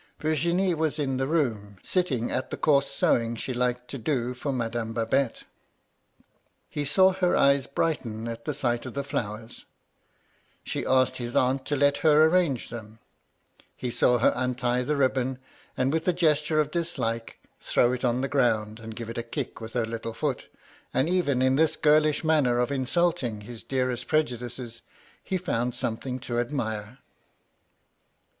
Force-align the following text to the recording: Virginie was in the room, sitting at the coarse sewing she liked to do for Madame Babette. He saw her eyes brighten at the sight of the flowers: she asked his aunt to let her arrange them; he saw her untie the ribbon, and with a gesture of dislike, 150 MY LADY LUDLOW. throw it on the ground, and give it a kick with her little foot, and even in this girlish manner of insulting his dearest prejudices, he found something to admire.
Virginie 0.19 0.73
was 0.73 0.97
in 0.97 1.17
the 1.17 1.27
room, 1.27 1.77
sitting 1.83 2.31
at 2.31 2.49
the 2.49 2.57
coarse 2.57 2.87
sewing 2.87 3.35
she 3.35 3.53
liked 3.53 3.87
to 3.87 3.99
do 3.99 4.33
for 4.33 4.51
Madame 4.51 4.93
Babette. 4.93 5.43
He 6.67 6.85
saw 6.85 7.13
her 7.13 7.37
eyes 7.37 7.67
brighten 7.67 8.27
at 8.27 8.45
the 8.45 8.53
sight 8.55 8.87
of 8.87 8.95
the 8.95 9.03
flowers: 9.03 9.65
she 10.63 10.87
asked 10.87 11.17
his 11.17 11.35
aunt 11.35 11.67
to 11.67 11.75
let 11.75 11.97
her 11.97 12.25
arrange 12.25 12.69
them; 12.69 12.97
he 13.75 13.91
saw 13.91 14.17
her 14.17 14.33
untie 14.35 14.81
the 14.81 14.97
ribbon, 14.97 15.37
and 15.77 15.93
with 15.93 16.07
a 16.07 16.13
gesture 16.13 16.59
of 16.59 16.71
dislike, 16.71 17.37
150 17.61 17.79
MY 17.79 17.83
LADY 17.83 17.91
LUDLOW. 17.91 17.99
throw 18.01 18.09
it 18.09 18.09
on 18.15 18.21
the 18.21 18.27
ground, 18.27 18.79
and 18.79 18.95
give 18.95 19.07
it 19.11 19.19
a 19.19 19.21
kick 19.21 19.61
with 19.61 19.73
her 19.73 19.85
little 19.85 20.13
foot, 20.15 20.47
and 20.91 21.07
even 21.09 21.43
in 21.43 21.57
this 21.57 21.75
girlish 21.75 22.23
manner 22.23 22.57
of 22.57 22.71
insulting 22.71 23.41
his 23.41 23.61
dearest 23.61 24.07
prejudices, 24.07 24.81
he 25.23 25.37
found 25.37 25.75
something 25.75 26.17
to 26.21 26.39
admire. 26.39 26.97